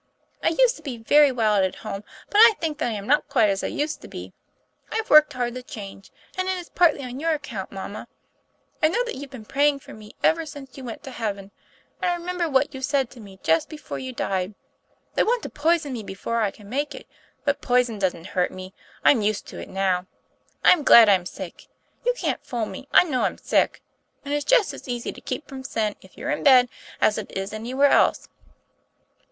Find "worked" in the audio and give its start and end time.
5.11-5.33